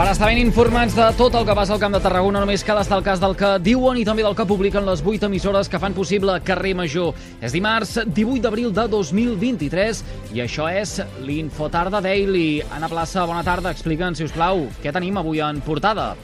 [0.00, 2.78] Per estar ben informats de tot el que passa al Camp de Tarragona, només cal
[2.80, 5.76] estar al cas del que diuen i també del que publiquen les 8 emissores que
[5.82, 7.12] fan possible Carrer Major.
[7.44, 10.02] És dimarts 18 d'abril de 2023
[10.32, 12.62] i això és l'Infotarda Daily.
[12.72, 13.76] Anna Plaça, bona tarda.
[13.76, 16.14] Explica'ns, si us plau, què tenim avui en portada?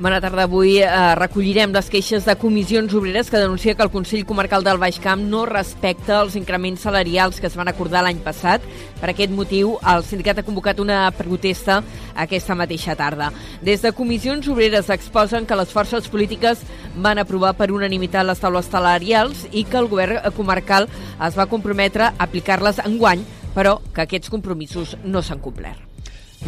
[0.00, 0.46] Bona tarda.
[0.48, 4.78] Avui eh, recollirem les queixes de comissions obreres que denuncia que el Consell Comarcal del
[4.80, 8.64] Baix Camp no respecta els increments salarials que es van acordar l'any passat.
[8.96, 11.82] Per aquest motiu, el sindicat ha convocat una protesta
[12.16, 13.28] aquesta mateixa tarda.
[13.60, 16.64] Des de comissions obreres exposen que les forces polítiques
[16.96, 20.88] van aprovar per unanimitat les taules salarials i que el govern comarcal
[21.28, 25.89] es va comprometre a aplicar-les enguany, però que aquests compromisos no s'han complert.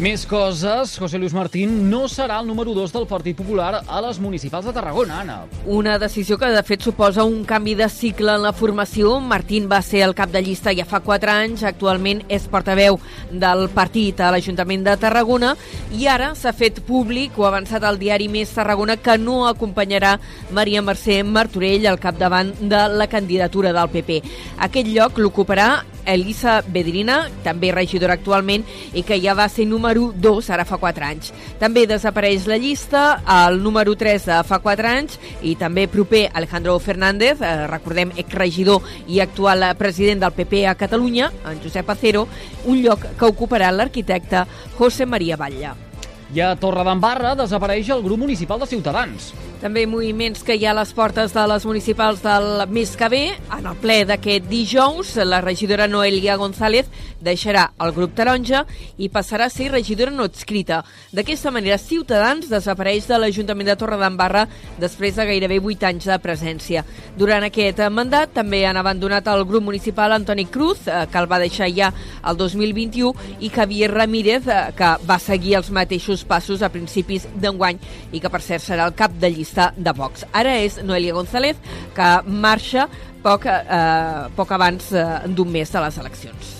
[0.01, 0.95] Més coses.
[0.97, 4.73] José Luis Martín no serà el número 2 del Partit Popular a les municipals de
[4.73, 5.35] Tarragona, Anna.
[5.69, 9.19] Una decisió que, de fet, suposa un canvi de cicle en la formació.
[9.21, 12.97] Martín va ser el cap de llista ja fa 4 anys, actualment és portaveu
[13.29, 15.53] del partit a l'Ajuntament de Tarragona
[15.93, 20.17] i ara s'ha fet públic o avançat al diari Més Tarragona que no acompanyarà
[20.49, 24.23] Maria Mercè Martorell al capdavant de la candidatura del PP.
[24.57, 30.49] Aquest lloc l'ocuparà Elisa Bedrina, també regidora actualment, i que ja va ser número 2
[30.53, 31.31] ara fa 4 anys.
[31.59, 36.77] També desapareix la llista, el número 3 de fa 4 anys, i també proper Alejandro
[36.79, 42.27] Fernández, eh, recordem exregidor i actual president del PP a Catalunya, en Josep Acero,
[42.65, 44.45] un lloc que ocuparà l'arquitecte
[44.77, 45.92] José María Batlle.
[46.33, 49.33] I a Torredembarra desapareix el grup municipal de Ciutadans.
[49.61, 53.21] També moviments que hi ha a les portes de les municipals del mes que ve.
[53.53, 56.89] En el ple d'aquest dijous, la regidora Noelia González
[57.23, 58.65] deixarà el grup taronja
[58.97, 60.81] i passarà a ser regidora no adscrita.
[61.15, 64.47] D'aquesta manera, Ciutadans desapareix de l'Ajuntament de Torredembarra
[64.81, 66.83] després de gairebé 8 anys de presència.
[67.15, 71.39] Durant aquest mandat també han abandonat el grup municipal Antoni Cruz, eh, que el va
[71.39, 71.93] deixar ja
[72.25, 77.79] el 2021, i Javier Ramírez, eh, que va seguir els mateixos passos a principis d'enguany
[78.11, 80.27] i que, per cert, serà el cap de llista de Vox.
[80.33, 81.59] Ara és Noelia González,
[81.95, 82.87] que marxa
[83.23, 86.53] poc, eh, poc abans eh, d'un mes de les eleccions.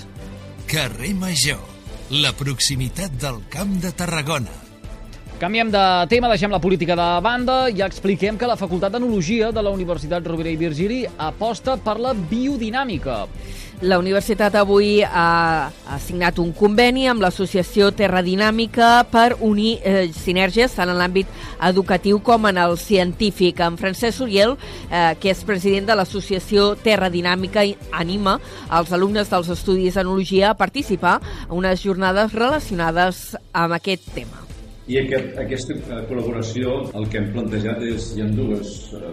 [0.73, 1.61] Carrer Major,
[2.23, 4.62] la proximitat del Camp de Tarragona.
[5.43, 9.59] Canviem de tema, deixem la política de banda i expliquem que la Facultat d'Enologia de
[9.59, 13.17] la Universitat Rovira i Virgili aposta per la biodinàmica.
[13.83, 20.05] La universitat avui ha, ha signat un conveni amb l'Associació Terra Dinàmica per unir eh,
[20.15, 21.27] sinergies tant en l'àmbit
[21.67, 23.59] educatiu com en el científic.
[23.67, 24.55] En Francesc Uriel,
[24.87, 28.37] eh, que és president de l'Associació Terra Dinàmica, anima
[28.71, 31.17] els alumnes dels estudis d'enologia a participar
[31.49, 34.52] en unes jornades relacionades amb aquest tema.
[34.83, 39.11] I aquest, aquesta col·laboració, el que hem plantejat és, hi ha dues, eh,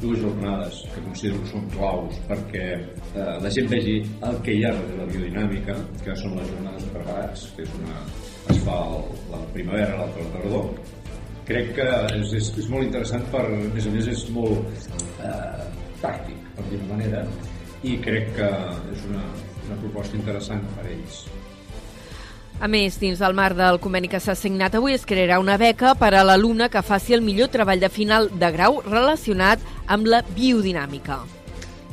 [0.00, 4.64] dues jornades que considero que són claus perquè eh, la gent vegi el que hi
[4.66, 8.00] ha de la biodinàmica, que són les jornades de preparats, que és una,
[8.50, 10.66] es fa el, la primavera, l'altra la tardor.
[11.46, 11.86] Crec que
[12.18, 14.90] és, és, és molt interessant per, a més a més és molt
[15.22, 15.70] eh,
[16.02, 17.22] tàctic, per dir-ho manera,
[17.86, 18.50] i crec que
[18.96, 19.24] és una,
[19.68, 21.22] una proposta interessant per a ells.
[22.62, 25.96] A més, dins del marc del conveni que s'ha signat avui, es crearà una beca
[25.98, 29.58] per a l'alumne que faci el millor treball de final de grau relacionat
[29.90, 31.16] amb la biodinàmica.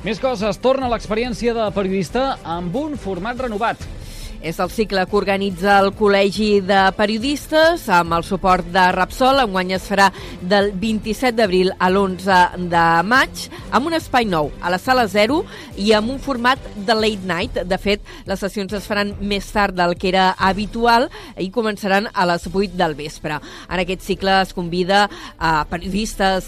[0.05, 0.61] Més coses.
[0.61, 3.81] Torna l'experiència de periodista amb un format renovat.
[4.39, 9.41] És el cicle que organitza el Col·legi de Periodistes amb el suport de Rapsol.
[9.43, 10.05] Enguany es farà
[10.39, 12.37] del 27 d'abril a l'11
[12.71, 13.41] de maig
[13.75, 15.41] amb un espai nou a la sala 0
[15.83, 17.59] i amb un format de late night.
[17.67, 22.29] De fet, les sessions es faran més tard del que era habitual i començaran a
[22.31, 23.41] les 8 del vespre.
[23.67, 26.47] En aquest cicle es convida a periodistes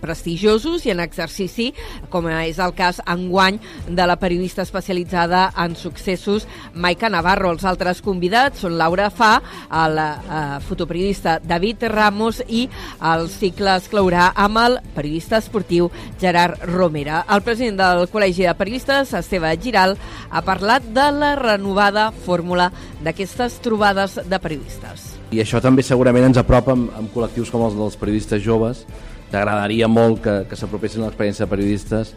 [0.00, 1.68] prestigiosos i en exercici,
[2.08, 3.60] com és el cas enguany
[3.92, 7.50] de la periodista especialitzada en successos Maica Navarro Navarro.
[7.50, 9.40] Els altres convidats són Laura Fa,
[9.82, 12.68] el eh, fotoperiodista David Ramos i
[13.02, 15.88] el cicle es clourà amb el periodista esportiu
[16.20, 17.24] Gerard Romera.
[17.26, 19.96] El president del Col·legi de Periodistes, Esteve Giral,
[20.30, 22.70] ha parlat de la renovada fórmula
[23.02, 25.10] d'aquestes trobades de periodistes.
[25.34, 28.86] I això també segurament ens apropa amb, amb col·lectius com els dels periodistes joves.
[29.32, 32.14] T'agradaria molt que, que s'apropessin a l'experiència de periodistes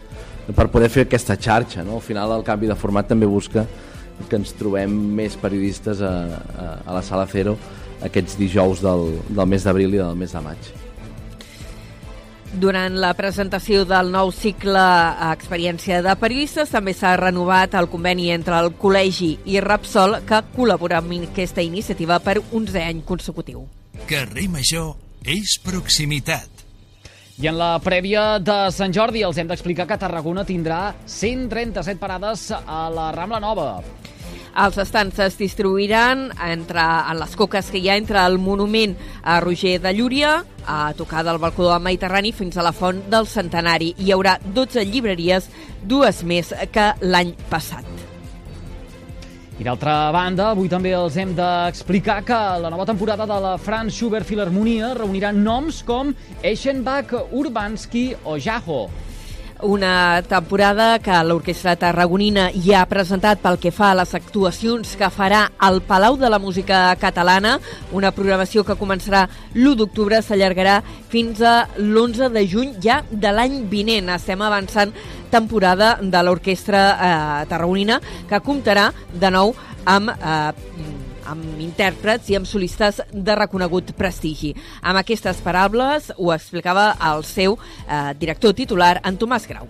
[0.54, 1.82] per poder fer aquesta xarxa.
[1.82, 1.98] No?
[1.98, 3.66] Al final el canvi de format també busca
[4.28, 7.56] que ens trobem més periodistes a, a, a la Sala Cero
[8.06, 10.70] aquests dijous del, del mes d'abril i del mes de maig.
[12.50, 14.82] Durant la presentació del nou cicle
[15.30, 20.98] Experiència de Periodistes també s'ha renovat el conveni entre el Col·legi i Rapsol que col·labora
[21.04, 23.68] amb aquesta iniciativa per 11 any consecutiu.
[24.10, 24.96] Carrer Major
[25.30, 26.50] és proximitat.
[27.40, 32.50] I en la prèvia de Sant Jordi els hem d'explicar que Tarragona tindrà 137 parades
[32.58, 33.70] a la Rambla Nova.
[34.60, 38.92] Els estants es distribuiran entre, en les coques que hi ha entre el monument
[39.24, 40.34] a Roger de Llúria,
[40.68, 43.94] a tocar del balcó del Mediterrani fins a la font del Centenari.
[44.04, 45.48] Hi haurà 12 llibreries,
[45.88, 47.88] dues més que l'any passat.
[49.60, 53.96] I d'altra banda, avui també els hem d'explicar que la nova temporada de la Franz
[53.96, 56.12] Schubert Philharmonia reunirà noms com
[56.44, 58.90] Eschenbach, Urbanski o Jaho.
[59.62, 65.10] Una temporada que l'Orquestra Tarragonina ja ha presentat pel que fa a les actuacions que
[65.12, 67.58] farà al Palau de la Música Catalana,
[67.92, 69.26] una programació que començarà
[69.58, 70.78] l'1 d'octubre, s'allargarà
[71.12, 74.08] fins a l'11 de juny ja de l'any vinent.
[74.16, 74.96] Estem avançant
[75.30, 78.00] temporada de l'Orquestra eh, Tarragonina,
[78.32, 79.52] que comptarà de nou
[79.84, 80.99] amb eh,
[81.32, 84.54] amb intèrprets i amb solistes de reconegut prestigi.
[84.82, 89.70] Amb aquestes paraules ho explicava el seu eh, director titular, en Tomàs Grau.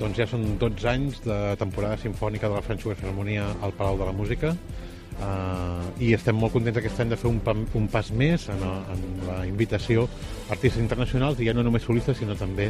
[0.00, 4.04] Doncs ja són 12 anys de temporada sinfònica de la French Filharmonia al Palau de
[4.04, 7.40] la Música uh, i estem molt contents aquest any de fer un,
[7.80, 8.60] un pas més en,
[8.92, 12.68] en la invitació a artistes internacionals i ja no només solistes sinó també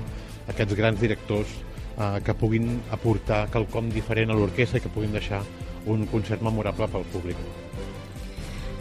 [0.55, 1.59] aquests grans directors
[1.99, 5.43] uh, que puguin aportar quelcom diferent a l'orquestra i que puguin deixar
[5.91, 7.66] un concert memorable pel públic.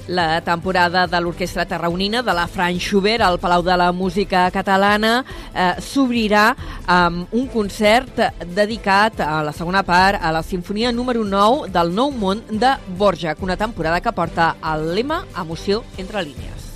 [0.08, 5.24] La temporada de l'Orquestra Tarraonina de la Franz Schubert al Palau de la Música Catalana
[5.50, 6.52] eh, s'obrirà
[6.86, 8.22] amb un concert
[8.54, 13.34] dedicat a la segona part a la Sinfonia número 9 del Nou Món de Borja,
[13.42, 16.70] una temporada que porta el lema Emoció entre línies.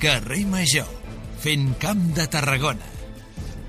[0.00, 0.88] Carrer Major,
[1.38, 2.99] fent camp de Tarragona.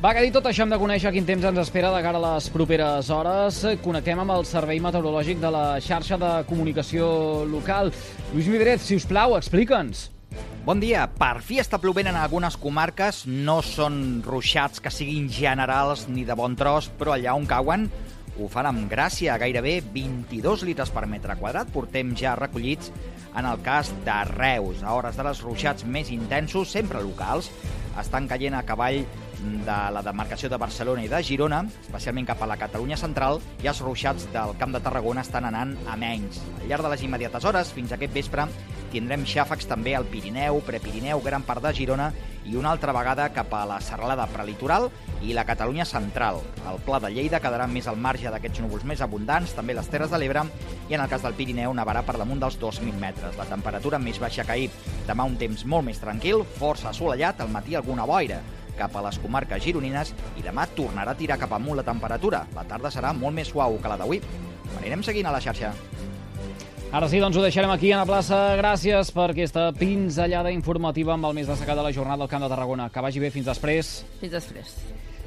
[0.01, 2.21] Va, que dit tot això hem de conèixer quin temps ens espera de cara a
[2.23, 3.59] les properes hores.
[3.83, 7.05] Connectem amb el Servei Meteorològic de la xarxa de comunicació
[7.45, 7.91] local.
[8.31, 10.07] Lluís Midret, si us plau, explica'ns.
[10.65, 11.05] Bon dia.
[11.05, 13.27] Per fi està plovent en algunes comarques.
[13.29, 17.85] No són ruixats que siguin generals ni de bon tros, però allà on cauen
[18.41, 21.69] ho fan amb gràcia, gairebé 22 litres per metre quadrat.
[21.69, 22.89] Portem ja recollits
[23.37, 24.81] en el cas de Reus.
[24.81, 27.53] A hores de les ruixats més intensos, sempre locals,
[28.01, 29.03] estan caient a cavall
[29.41, 33.69] de la demarcació de Barcelona i de Girona, especialment cap a la Catalunya central, i
[33.71, 36.41] els ruixats del Camp de Tarragona estan anant a menys.
[36.59, 38.47] Al llarg de les immediates hores, fins aquest vespre,
[38.91, 42.11] tindrem xàfecs també al Pirineu, Prepirineu, gran part de Girona
[42.45, 44.89] i una altra vegada cap a la serralada prelitoral
[45.21, 46.41] i la Catalunya central.
[46.67, 50.11] El Pla de Lleida quedarà més al marge d'aquests núvols més abundants, també les Terres
[50.11, 50.43] de l'Ebre,
[50.89, 53.37] i en el cas del Pirineu nevarà per damunt dels 2.000 metres.
[53.37, 54.71] La temperatura més baixa que ahir.
[55.07, 58.41] Demà un temps molt més tranquil, força assolellat, al matí alguna boira
[58.77, 62.45] cap a les comarques gironines i demà tornarà a tirar cap amunt la temperatura.
[62.55, 64.21] La tarda serà molt més suau que la d'avui.
[64.79, 65.73] Anirem seguint a la xarxa.
[66.91, 68.39] Ara sí, doncs ho deixarem aquí a la plaça.
[68.59, 72.51] Gràcies per aquesta pinzellada informativa amb el més destacat de la jornada del Camp de
[72.51, 72.89] Tarragona.
[72.91, 73.31] Que vagi bé.
[73.31, 74.01] Fins després.
[74.19, 74.75] Fins després.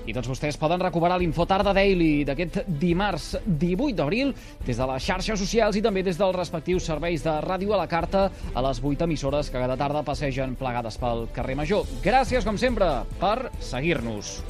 [0.05, 4.35] I tots vostès poden recuperar l'Infotarda Daily d'aquest dimarts 18 d'abril
[4.67, 7.89] des de les xarxes socials i també des dels respectius serveis de ràdio a la
[7.89, 11.89] carta a les 8 emissores que cada tarda passegen plegades pel carrer Major.
[12.05, 12.91] Gràcies, com sempre,
[13.21, 14.43] per seguir-nos.